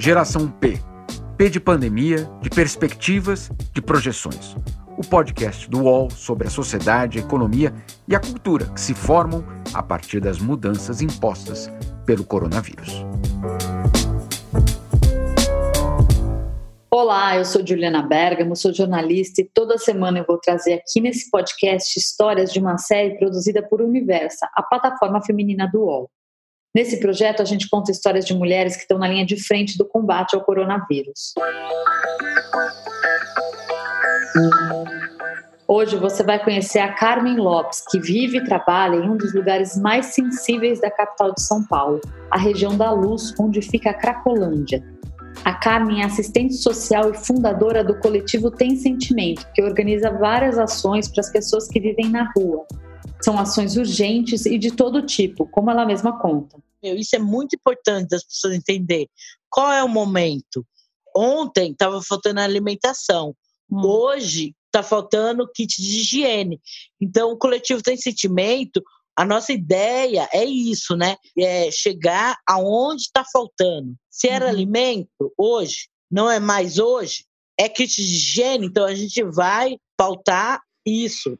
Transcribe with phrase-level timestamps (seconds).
[0.00, 0.80] Geração P.
[1.36, 4.56] P de pandemia, de perspectivas, de projeções.
[4.96, 7.70] O podcast do UOL sobre a sociedade, a economia
[8.08, 9.44] e a cultura que se formam
[9.74, 11.70] a partir das mudanças impostas
[12.06, 13.04] pelo coronavírus.
[16.90, 21.30] Olá, eu sou Juliana Bergamo, sou jornalista e toda semana eu vou trazer aqui nesse
[21.30, 26.10] podcast histórias de uma série produzida por Universa, a plataforma feminina do UOL.
[26.72, 29.84] Nesse projeto, a gente conta histórias de mulheres que estão na linha de frente do
[29.84, 31.34] combate ao coronavírus.
[35.66, 39.76] Hoje você vai conhecer a Carmen Lopes, que vive e trabalha em um dos lugares
[39.76, 44.80] mais sensíveis da capital de São Paulo, a região da Luz, onde fica a Cracolândia.
[45.44, 51.08] A Carmen é assistente social e fundadora do coletivo Tem Sentimento, que organiza várias ações
[51.08, 52.64] para as pessoas que vivem na rua,
[53.20, 56.56] são ações urgentes e de todo tipo, como ela mesma conta.
[56.82, 59.08] Isso é muito importante das pessoas entender.
[59.48, 60.66] Qual é o momento?
[61.14, 63.34] Ontem estava faltando alimentação.
[63.70, 63.84] Hum.
[63.84, 66.60] Hoje está faltando kit de higiene.
[67.00, 68.82] Então, o coletivo tem sentimento.
[69.16, 71.16] A nossa ideia é isso, né?
[71.36, 73.94] É chegar aonde está faltando.
[74.08, 74.50] Se era uhum.
[74.50, 77.24] alimento, hoje, não é mais hoje,
[77.58, 81.36] é kit de higiene, então a gente vai pautar isso.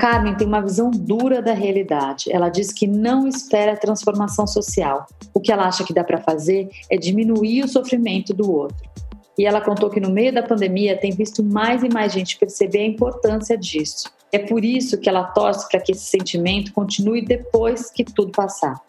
[0.00, 2.32] Carmen tem uma visão dura da realidade.
[2.32, 5.06] Ela diz que não espera transformação social.
[5.34, 8.88] O que ela acha que dá para fazer é diminuir o sofrimento do outro.
[9.36, 12.78] E ela contou que no meio da pandemia tem visto mais e mais gente perceber
[12.78, 14.10] a importância disso.
[14.32, 18.80] É por isso que ela torce para que esse sentimento continue depois que tudo passar.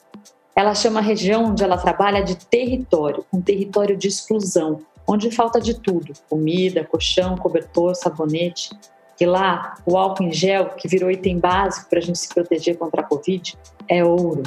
[0.55, 5.59] Ela chama a região onde ela trabalha de território, um território de exclusão, onde falta
[5.59, 8.69] de tudo: comida, colchão, cobertor, sabonete.
[9.21, 12.75] E lá, o álcool em gel, que virou item básico para a gente se proteger
[12.75, 13.55] contra a Covid,
[13.87, 14.41] é ouro.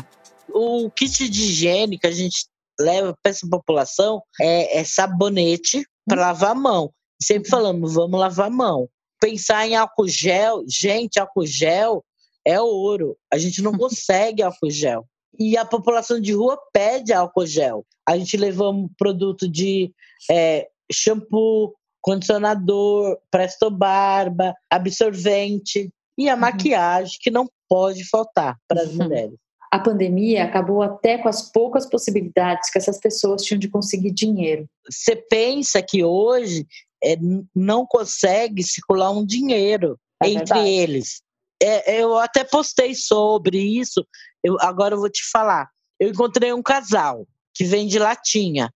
[0.53, 2.47] O kit de higiene que a gente
[2.81, 6.25] leva para essa população é, é sabonete para hum.
[6.25, 6.93] lavar a mão.
[7.23, 8.89] Sempre falamos, vamos lavar a mão.
[9.21, 12.05] Pensar em álcool gel, gente, álcool gel
[12.45, 13.17] é ouro.
[13.33, 15.07] A gente não consegue álcool gel.
[15.39, 17.87] E a população de rua pede álcool gel.
[18.09, 19.93] A gente levamos produto de
[20.29, 26.41] é, shampoo, condicionador, presto barba, absorvente e a uhum.
[26.41, 29.05] maquiagem que não pode faltar para as uhum.
[29.05, 29.35] mulheres.
[29.73, 34.67] A pandemia acabou até com as poucas possibilidades que essas pessoas tinham de conseguir dinheiro.
[34.89, 36.67] Você pensa que hoje
[37.03, 37.17] é,
[37.57, 40.69] não consegue circular um dinheiro é entre verdade.
[40.69, 41.23] eles.
[41.61, 44.07] É, eu até postei sobre isso.
[44.43, 45.71] Eu, agora eu vou te falar.
[45.99, 48.71] Eu encontrei um casal que vende latinha.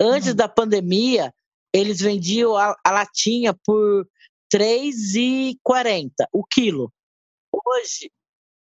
[0.00, 0.36] Antes uhum.
[0.36, 1.30] da pandemia,
[1.74, 4.06] eles vendiam a, a latinha por
[4.52, 6.92] R$ 3,40 o quilo.
[7.52, 8.10] Hoje,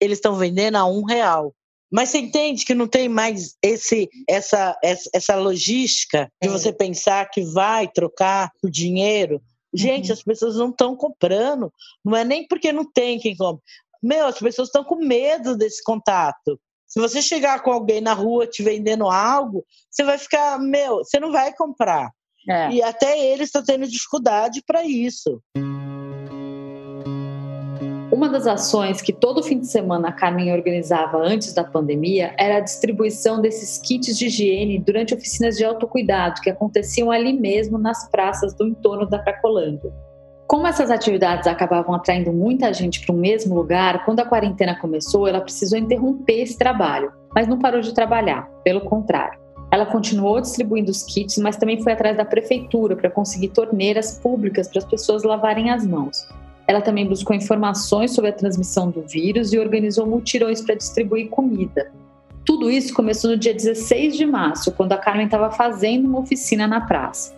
[0.01, 1.55] eles estão vendendo a um real.
[1.91, 7.31] Mas você entende que não tem mais esse, essa, essa, essa logística de você pensar
[7.31, 9.41] que vai trocar por dinheiro?
[9.73, 10.15] Gente, uhum.
[10.15, 11.73] as pessoas não estão comprando.
[12.05, 13.63] Não é nem porque não tem quem compra.
[14.03, 16.61] Meu, as pessoas estão com medo desse contato.
[16.87, 21.21] Se você chegar com alguém na rua te vendendo algo, você vai ficar, meu, você
[21.21, 22.11] não vai comprar.
[22.49, 22.71] É.
[22.71, 25.41] E até eles estão tendo dificuldade para isso.
[28.11, 32.59] Uma das ações que todo fim de semana a Carmen organizava antes da pandemia era
[32.59, 38.09] a distribuição desses kits de higiene durante oficinas de autocuidado que aconteciam ali mesmo nas
[38.09, 39.93] praças do entorno da Cracolândia.
[40.47, 45.27] Como essas atividades acabavam atraindo muita gente para o mesmo lugar, quando a quarentena começou,
[45.27, 49.46] ela precisou interromper esse trabalho, mas não parou de trabalhar, pelo contrário.
[49.71, 54.69] Ela continuou distribuindo os kits, mas também foi atrás da prefeitura para conseguir torneiras públicas
[54.69, 56.27] para as pessoas lavarem as mãos.
[56.69, 61.93] Ela também buscou informações sobre a transmissão do vírus e organizou mutirões para distribuir comida.
[62.45, 66.67] Tudo isso começou no dia 16 de março, quando a Carmen estava fazendo uma oficina
[66.67, 67.35] na praça.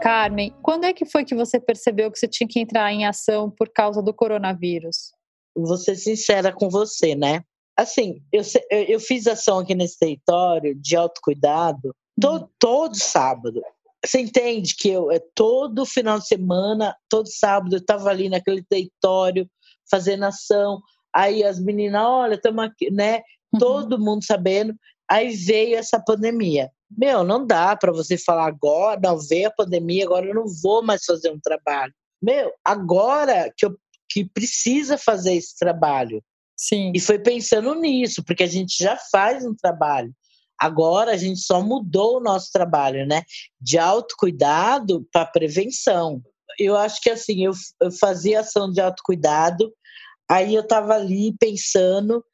[0.00, 3.50] Carmen, quando é que foi que você percebeu que você tinha que entrar em ação
[3.50, 5.12] por causa do coronavírus?
[5.56, 7.42] Vou ser sincera com você, né?
[7.76, 12.48] Assim, eu, eu fiz ação aqui nesse território de autocuidado todo, uhum.
[12.58, 13.62] todo sábado.
[14.04, 18.62] Você entende que eu, é todo final de semana, todo sábado, eu estava ali naquele
[18.62, 19.48] território
[19.90, 20.80] fazendo ação.
[21.14, 23.22] Aí as meninas, olha, estamos aqui, né?
[23.52, 23.60] Uhum.
[23.60, 24.74] Todo mundo sabendo.
[25.08, 26.70] Aí veio essa pandemia.
[26.96, 30.82] Meu, não dá para você falar agora, não veio a pandemia, agora eu não vou
[30.82, 31.92] mais fazer um trabalho.
[32.22, 33.76] Meu, agora que eu
[34.14, 36.22] que precisa fazer esse trabalho.
[36.66, 36.92] Sim.
[36.94, 40.14] E foi pensando nisso, porque a gente já faz um trabalho.
[40.58, 43.22] Agora a gente só mudou o nosso trabalho, né?
[43.60, 46.22] De autocuidado para prevenção.
[46.58, 47.52] Eu acho que assim, eu,
[47.82, 49.70] eu fazia ação de autocuidado,
[50.30, 52.24] aí eu estava ali pensando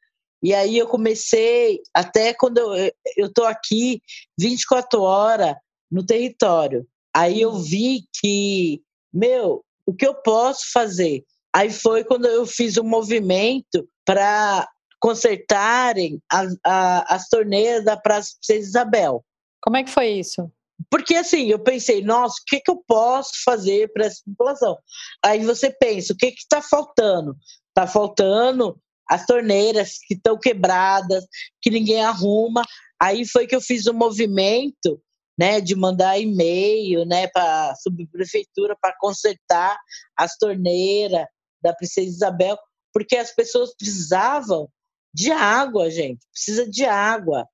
[0.41, 4.01] E aí eu comecei, até quando eu, eu tô aqui
[4.39, 5.55] 24 horas
[5.91, 6.87] no território.
[7.13, 8.81] Aí eu vi que,
[9.13, 11.25] meu, o que eu posso fazer?
[11.53, 14.67] Aí foi quando eu fiz um movimento para
[14.99, 19.23] consertarem a, a, as torneiras da Praça Princesa Isabel.
[19.61, 20.51] Como é que foi isso?
[20.89, 24.77] Porque assim, eu pensei, nossa, o que, que eu posso fazer para essa população?
[25.23, 27.37] Aí você pensa, o que está faltando?
[27.69, 28.77] Está faltando
[29.07, 31.25] as torneiras que estão quebradas,
[31.61, 32.63] que ninguém arruma.
[33.01, 35.01] Aí foi que eu fiz um movimento
[35.39, 39.77] né, de mandar e-mail né, para a subprefeitura para consertar
[40.17, 41.25] as torneiras
[41.63, 42.57] da Princesa Isabel,
[42.93, 44.69] porque as pessoas precisavam
[45.13, 47.47] de água, gente, precisa de água.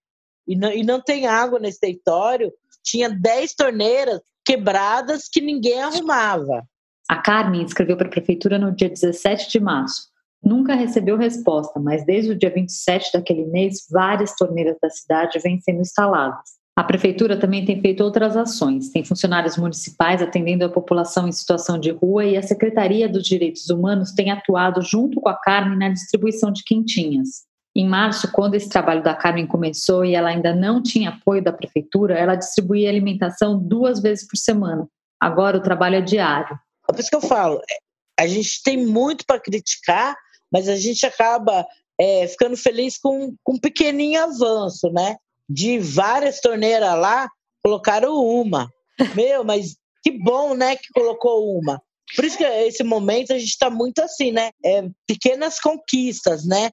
[0.48, 2.54] E não, e não tem água nesse território.
[2.84, 6.63] Tinha 10 torneiras quebradas que ninguém arrumava.
[7.10, 10.10] A Carmen escreveu para a prefeitura no dia 17 de março.
[10.44, 15.60] Nunca recebeu resposta, mas desde o dia 27 daquele mês, várias torneiras da cidade vêm
[15.60, 16.56] sendo instaladas.
[16.78, 18.92] A prefeitura também tem feito outras ações.
[18.92, 23.68] Tem funcionários municipais atendendo a população em situação de rua e a Secretaria dos Direitos
[23.72, 27.48] Humanos tem atuado junto com a Carmen na distribuição de quentinhas.
[27.76, 31.52] Em março, quando esse trabalho da Carmen começou e ela ainda não tinha apoio da
[31.52, 34.88] prefeitura, ela distribuía alimentação duas vezes por semana.
[35.20, 36.56] Agora o trabalho é diário.
[36.88, 40.16] É por isso que eu falo, é, a gente tem muito para criticar,
[40.54, 41.66] mas a gente acaba
[42.00, 45.18] é, ficando feliz com, com um pequenininho avanço, né?
[45.50, 47.28] De várias torneiras lá,
[47.64, 48.70] colocaram uma.
[49.16, 51.82] Meu, mas que bom, né, que colocou uma.
[52.16, 54.50] Por isso que esse momento a gente está muito assim, né?
[54.64, 56.70] É, pequenas conquistas, né?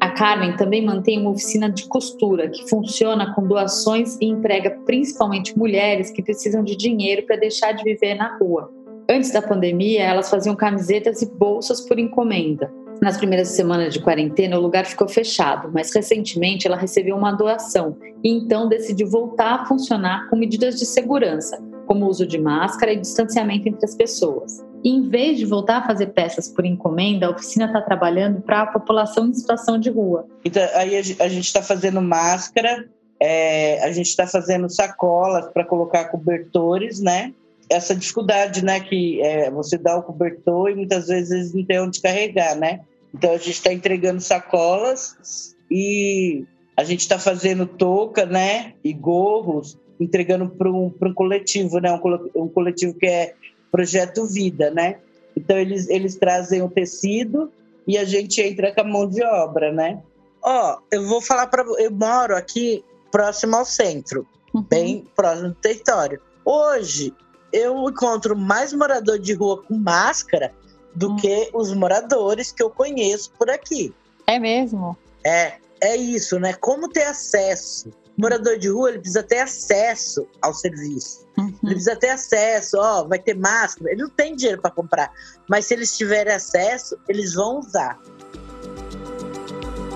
[0.00, 5.56] A Carmen também mantém uma oficina de costura que funciona com doações e emprega principalmente
[5.56, 8.70] mulheres que precisam de dinheiro para deixar de viver na rua.
[9.08, 12.70] Antes da pandemia, elas faziam camisetas e bolsas por encomenda.
[13.04, 17.98] Nas primeiras semanas de quarentena, o lugar ficou fechado, mas recentemente ela recebeu uma doação
[18.24, 22.94] e então decidiu voltar a funcionar com medidas de segurança, como o uso de máscara
[22.94, 24.64] e distanciamento entre as pessoas.
[24.82, 28.62] E, em vez de voltar a fazer peças por encomenda, a oficina está trabalhando para
[28.62, 30.26] a população em situação de rua.
[30.42, 32.88] Então, aí a gente está fazendo máscara,
[33.20, 37.34] é, a gente está fazendo sacolas para colocar cobertores, né?
[37.70, 41.98] essa dificuldade, né, que é, você dá o cobertor e muitas vezes não tem onde
[42.00, 42.80] carregar, né?
[43.14, 46.44] Então a gente está entregando sacolas e
[46.76, 52.42] a gente está fazendo touca, né, e gorros, entregando para um, um coletivo, né, um,
[52.42, 53.34] um coletivo que é
[53.70, 54.98] Projeto Vida, né?
[55.36, 57.52] Então eles, eles trazem o tecido
[57.86, 60.02] e a gente entra com a mão de obra, né?
[60.42, 64.62] Ó, eu vou falar para eu moro aqui próximo ao centro, uhum.
[64.62, 66.20] bem próximo do território.
[66.44, 67.12] Hoje
[67.52, 70.52] eu encontro mais morador de rua com máscara
[70.94, 71.16] do hum.
[71.16, 73.94] que os moradores que eu conheço por aqui.
[74.26, 74.96] É mesmo?
[75.24, 76.54] É, é isso, né?
[76.54, 77.88] Como ter acesso?
[78.16, 81.26] O morador de rua ele precisa ter acesso ao serviço.
[81.36, 81.48] Uhum.
[81.64, 83.90] Ele precisa ter acesso, ó, vai ter máscara.
[83.90, 85.12] Ele não tem dinheiro para comprar,
[85.48, 87.98] mas se eles tiverem acesso, eles vão usar.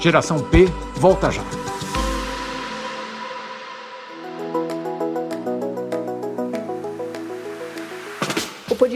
[0.01, 0.67] Geração P
[0.97, 1.43] volta já.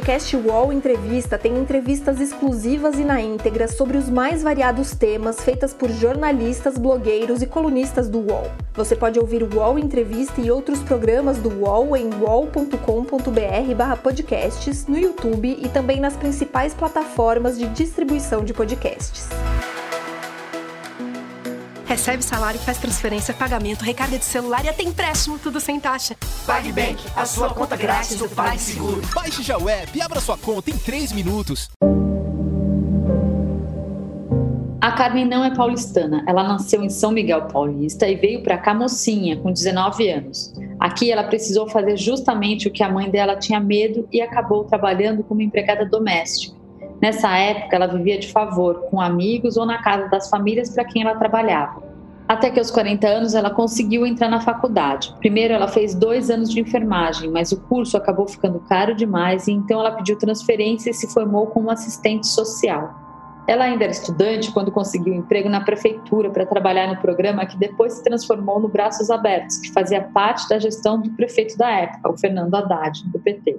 [0.02, 5.72] Podcast UOL Entrevista tem entrevistas exclusivas e na íntegra sobre os mais variados temas feitas
[5.72, 8.50] por jornalistas, blogueiros e colunistas do UOL.
[8.74, 15.56] Você pode ouvir o UOL Entrevista e outros programas do UOL em uol.com.br/podcasts no YouTube
[15.62, 19.29] e também nas principais plataformas de distribuição de podcasts.
[21.93, 26.17] Recebe salário, faz transferência, pagamento, recarga de celular e até empréstimo, tudo sem taxa.
[26.46, 29.03] PagBank, a sua conta grátis do PagSeguro.
[29.15, 31.69] Baixe já o app e abra sua conta em 3 minutos.
[34.81, 36.25] A Carmen não é paulistana.
[36.27, 40.51] Ela nasceu em São Miguel Paulista e veio para cá mocinha, com 19 anos.
[40.81, 45.22] Aqui ela precisou fazer justamente o que a mãe dela tinha medo e acabou trabalhando
[45.22, 46.61] como empregada doméstica.
[47.03, 51.03] Nessa época, ela vivia de favor, com amigos ou na casa das famílias para quem
[51.03, 51.82] ela trabalhava.
[52.29, 55.13] Até que aos 40 anos ela conseguiu entrar na faculdade.
[55.19, 59.53] Primeiro ela fez dois anos de enfermagem, mas o curso acabou ficando caro demais e
[59.53, 62.94] então ela pediu transferência e se formou como assistente social.
[63.49, 67.94] Ela ainda era estudante quando conseguiu emprego na prefeitura para trabalhar no programa que depois
[67.94, 72.17] se transformou no Braços Abertos, que fazia parte da gestão do prefeito da época, o
[72.17, 73.59] Fernando Haddad, do PT.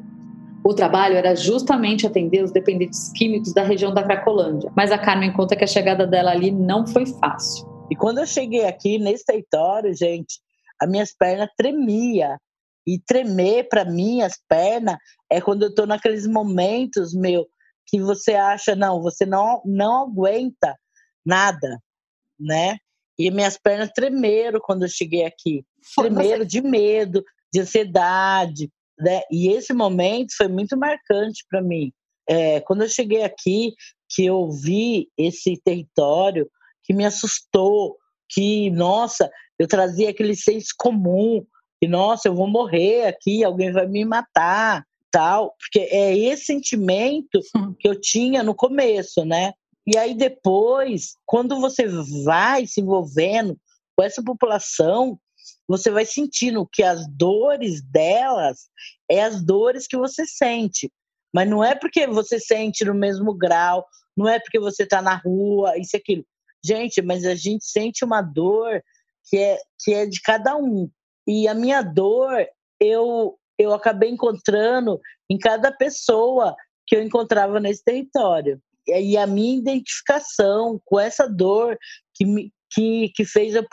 [0.65, 5.33] O trabalho era justamente atender os dependentes químicos da região da Cracolândia, mas a Carmen
[5.33, 7.67] conta que a chegada dela ali não foi fácil.
[7.91, 10.39] E quando eu cheguei aqui nesse território, gente,
[10.81, 12.39] as minhas pernas tremia.
[12.85, 14.97] E tremer para mim as pernas
[15.29, 17.45] é quando eu estou naqueles momentos, meu,
[17.87, 20.75] que você acha não, você não não aguenta
[21.25, 21.79] nada.
[22.39, 22.77] né?
[23.17, 25.65] E minhas pernas tremeram quando eu cheguei aqui.
[25.95, 28.69] Tremeram de medo, de ansiedade,
[28.99, 29.21] né?
[29.31, 31.91] E esse momento foi muito marcante para mim.
[32.27, 33.73] É, quando eu cheguei aqui,
[34.09, 36.49] que eu vi esse território,
[36.83, 37.97] que me assustou,
[38.29, 41.45] que, nossa, eu trazia aquele senso comum,
[41.81, 47.39] que, nossa, eu vou morrer aqui, alguém vai me matar, tal, porque é esse sentimento
[47.79, 49.53] que eu tinha no começo, né?
[49.85, 51.87] E aí depois, quando você
[52.23, 53.57] vai se envolvendo
[53.95, 55.19] com essa população,
[55.67, 58.69] você vai sentindo que as dores delas
[59.09, 60.91] é as dores que você sente.
[61.33, 65.15] Mas não é porque você sente no mesmo grau, não é porque você está na
[65.15, 66.25] rua, isso e aquilo.
[66.63, 68.81] Gente, mas a gente sente uma dor
[69.29, 70.89] que é, que é de cada um.
[71.27, 72.45] E a minha dor,
[72.79, 76.55] eu, eu acabei encontrando em cada pessoa
[76.85, 78.61] que eu encontrava nesse território.
[78.85, 81.77] E a minha identificação com essa dor
[82.13, 83.63] que, me, que, que fez eu,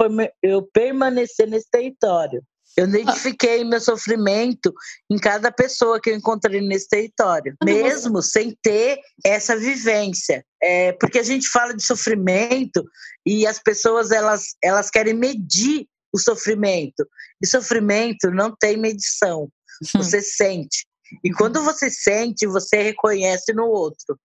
[0.42, 2.42] eu permanecer nesse território.
[2.76, 4.72] Eu identifiquei meu sofrimento
[5.10, 10.44] em cada pessoa que eu encontrei nesse território, mesmo sem ter essa vivência.
[10.62, 12.84] É, porque a gente fala de sofrimento
[13.26, 17.06] e as pessoas elas, elas querem medir o sofrimento.
[17.42, 19.48] E sofrimento não tem medição.
[19.96, 20.86] Você sente.
[21.24, 24.16] E quando você sente, você reconhece no outro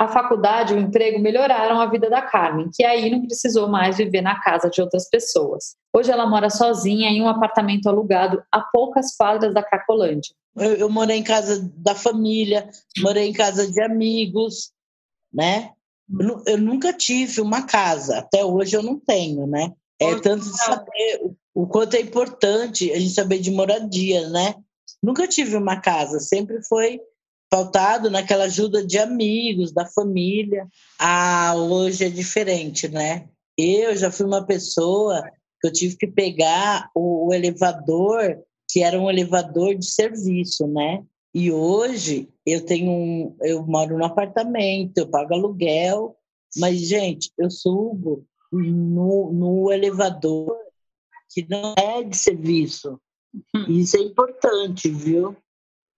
[0.00, 3.98] a faculdade e o emprego melhoraram a vida da Carmen, que aí não precisou mais
[3.98, 5.76] viver na casa de outras pessoas.
[5.92, 10.34] Hoje ela mora sozinha em um apartamento alugado a poucas quadras da Cracolândia.
[10.56, 14.72] Eu, eu morei em casa da família, morei em casa de amigos,
[15.30, 15.72] né?
[16.18, 19.70] Eu, eu, nunca tive uma casa, até hoje eu não tenho, né?
[20.00, 24.54] É tanto de saber o, o quanto é importante a gente saber de moradia, né?
[25.02, 27.02] Nunca tive uma casa, sempre foi
[27.50, 30.68] pautado naquela ajuda de amigos, da família.
[30.98, 33.28] Ah, hoje é diferente, né?
[33.58, 35.28] Eu já fui uma pessoa
[35.60, 38.38] que eu tive que pegar o, o elevador,
[38.70, 41.04] que era um elevador de serviço, né?
[41.34, 46.16] E hoje eu tenho um, eu moro no apartamento, eu pago aluguel,
[46.56, 50.56] mas gente, eu subo no, no elevador
[51.32, 53.00] que não é de serviço.
[53.54, 53.64] Hum.
[53.68, 55.36] Isso é importante, viu?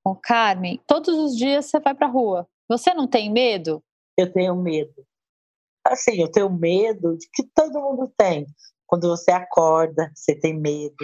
[0.04, 2.48] Ô, Carmen, todos os dias você vai para a rua.
[2.68, 3.82] Você não tem medo?
[4.16, 5.06] Eu tenho medo.
[5.86, 8.46] Assim, eu tenho medo de que todo mundo tem.
[8.86, 10.96] Quando você acorda, você tem medo.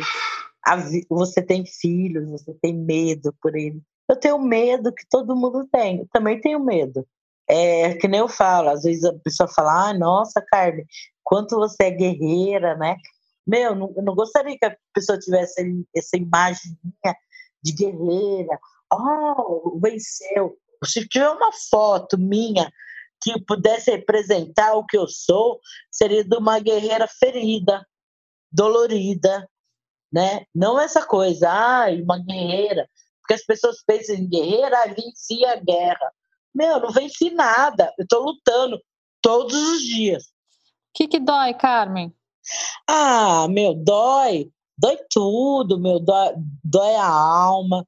[1.09, 3.81] Você tem filhos, você tem medo por ele.
[4.09, 6.01] Eu tenho medo que todo mundo tem.
[6.01, 7.07] Eu também tenho medo.
[7.49, 10.85] É que nem eu falo, às vezes a pessoa fala, ah, nossa, Carmen,
[11.25, 12.97] quanto você é guerreira, né?
[13.47, 16.77] Meu, não, eu não gostaria que a pessoa tivesse essa imagem
[17.63, 18.59] de guerreira,
[18.93, 20.57] oh, venceu.
[20.85, 22.71] Se tiver uma foto minha
[23.23, 27.85] que pudesse representar o que eu sou, seria de uma guerreira ferida,
[28.51, 29.49] dolorida,
[30.13, 30.45] né?
[30.55, 32.89] Não essa coisa, ai, uma guerreira,
[33.21, 36.13] porque as pessoas pensam em guerreira, ah, venci a guerra.
[36.55, 38.81] Meu, não venci nada, eu estou lutando
[39.21, 40.25] todos os dias.
[40.25, 42.15] O que, que dói, Carmen?
[42.89, 47.87] Ah, meu, dói, dói tudo, meu, dói, dói a alma,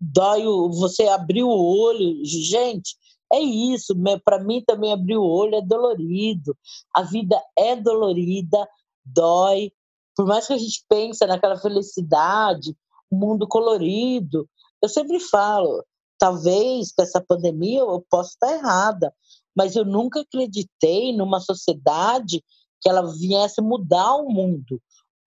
[0.00, 2.24] dói o, você abrir o olho.
[2.24, 2.96] Gente,
[3.32, 3.94] é isso.
[4.24, 6.56] Para mim também abrir o olho é dolorido.
[6.94, 8.68] A vida é dolorida,
[9.04, 9.72] dói.
[10.16, 12.76] Por mais que a gente pense naquela felicidade,
[13.10, 14.48] mundo colorido,
[14.80, 15.84] eu sempre falo,
[16.18, 19.12] talvez com essa pandemia eu possa estar errada,
[19.56, 22.44] mas eu nunca acreditei numa sociedade
[22.80, 24.80] que ela viesse mudar o mundo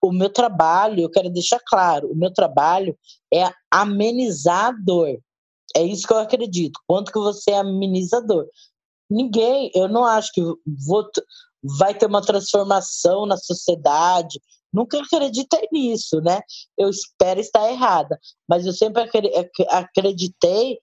[0.08, 2.98] o meu trabalho, eu quero deixar claro, o meu trabalho
[3.34, 5.20] é amenizar a dor.
[5.76, 6.80] É isso que eu acredito.
[6.88, 8.48] Quanto que você é amenizador?
[9.10, 10.42] Ninguém, eu não acho que
[10.86, 11.08] vou,
[11.78, 14.40] vai ter uma transformação na sociedade.
[14.74, 16.42] Nunca acreditei nisso, né?
[16.78, 19.04] Eu espero estar errada, mas eu sempre
[19.70, 20.80] acreditei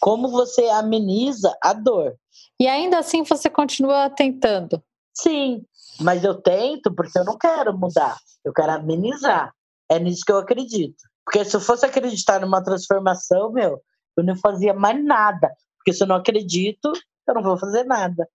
[0.00, 2.16] como você ameniza a dor.
[2.60, 4.82] E ainda assim você continua tentando?
[5.20, 5.62] Sim,
[6.00, 8.16] mas eu tento porque eu não quero mudar.
[8.44, 9.52] Eu quero amenizar.
[9.90, 10.96] É nisso que eu acredito.
[11.24, 13.80] Porque se eu fosse acreditar numa transformação, meu,
[14.16, 15.50] eu não fazia mais nada.
[15.76, 16.92] Porque se eu não acredito,
[17.26, 18.28] eu não vou fazer nada.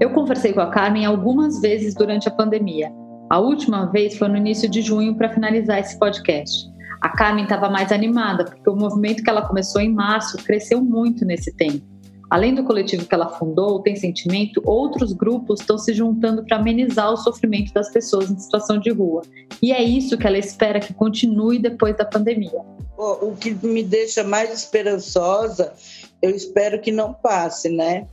[0.00, 2.90] Eu conversei com a Carmen algumas vezes durante a pandemia.
[3.30, 6.70] A última vez foi no início de junho para finalizar esse podcast.
[7.00, 11.24] A Carmen estava mais animada, porque o movimento que ela começou em março cresceu muito
[11.24, 11.91] nesse tempo.
[12.32, 17.12] Além do coletivo que ela fundou, Tem Sentimento, outros grupos estão se juntando para amenizar
[17.12, 19.20] o sofrimento das pessoas em situação de rua.
[19.60, 22.62] E é isso que ela espera que continue depois da pandemia.
[22.96, 25.74] O que me deixa mais esperançosa,
[26.22, 28.06] eu espero que não passe, né?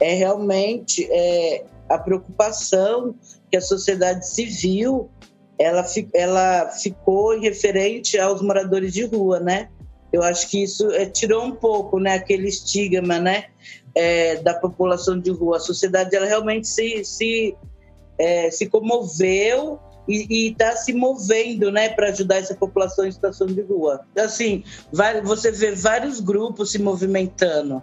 [0.00, 3.14] é realmente é, a preocupação
[3.50, 5.10] que a sociedade civil
[5.58, 5.84] ela,
[6.14, 9.68] ela ficou referente aos moradores de rua, né?
[10.12, 13.46] Eu acho que isso é, tirou um pouco, né, aquele estigma, né,
[13.94, 15.58] é, da população de rua.
[15.58, 17.56] A sociedade ela realmente se se,
[18.18, 23.60] é, se comoveu e está se movendo, né, para ajudar essa população em situação de
[23.60, 24.00] rua.
[24.16, 27.82] Assim, vai, você vê vários grupos se movimentando.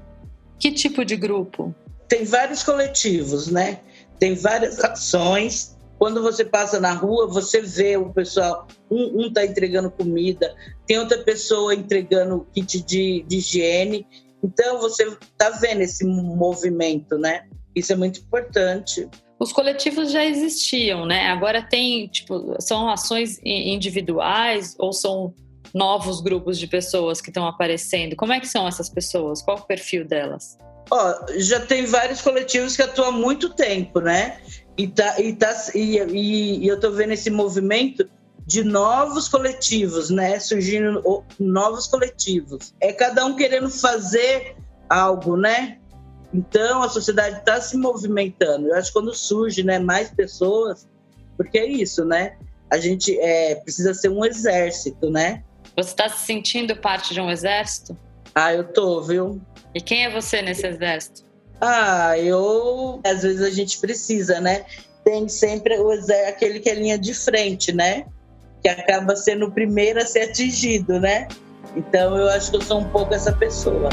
[0.58, 1.74] Que tipo de grupo?
[2.08, 3.79] Tem vários coletivos, né?
[4.17, 9.90] Tem várias ações quando você passa na rua, você vê o pessoal, um está entregando
[9.90, 10.54] comida,
[10.86, 14.06] tem outra pessoa entregando kit de, de higiene.
[14.44, 17.48] Então, você está vendo esse movimento, né?
[17.75, 19.08] Isso é muito importante.
[19.40, 21.28] Os coletivos já existiam, né?
[21.28, 25.34] Agora tem, tipo, são ações individuais ou são
[25.74, 28.16] novos grupos de pessoas que estão aparecendo?
[28.16, 29.42] Como é que são essas pessoas?
[29.42, 30.58] Qual o perfil delas?
[30.89, 34.39] Ó, já tem vários coletivos que atuam há muito tempo, né?
[34.77, 38.08] E, tá, e, tá, e, e, e eu estou vendo esse movimento
[38.46, 40.39] de novos coletivos, né?
[40.39, 42.74] Surgindo novos coletivos.
[42.80, 44.56] É cada um querendo fazer
[44.89, 45.80] algo, né?
[46.34, 48.68] Então a sociedade está se movimentando.
[48.68, 50.88] Eu acho que quando surge, né, mais pessoas,
[51.38, 52.38] porque é isso, né?
[52.70, 55.44] A gente é, precisa ser um exército, né?
[55.75, 57.98] Você está se sentindo parte de um exército?
[58.34, 59.42] Ah, eu tô, viu?
[59.75, 61.24] E quem é você nesse exército?
[61.60, 63.01] Ah, eu.
[63.05, 64.63] Às vezes a gente precisa, né?
[65.03, 65.91] Tem sempre o
[66.29, 68.05] aquele que é linha de frente, né?
[68.63, 71.27] Que acaba sendo o primeiro a ser atingido, né?
[71.75, 73.89] Então eu acho que eu sou um pouco essa pessoa.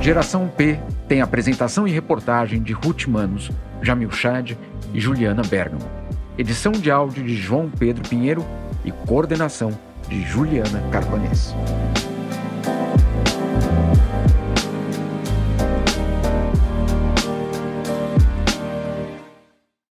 [0.00, 0.78] Geração P
[1.08, 3.50] tem apresentação e reportagem de Ruth Manos,
[3.82, 4.52] Jamil Chad
[4.92, 5.82] e Juliana Bergamo.
[6.38, 8.44] Edição de áudio de João Pedro Pinheiro
[8.84, 9.76] e coordenação
[10.08, 11.54] de Juliana Carpanês.